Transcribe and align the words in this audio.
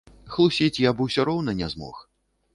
Хлусіць 0.35 0.81
я 0.87 0.93
б 0.95 1.05
усё 1.07 1.27
роўна 1.31 1.57
не 1.61 1.71
змог. 1.77 2.03